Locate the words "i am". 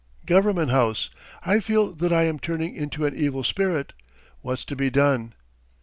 2.11-2.39